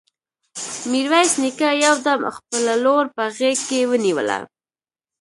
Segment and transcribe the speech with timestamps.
[0.91, 4.37] ميرويس نيکه يو دم خپله لور په غېږ کې ونيوله.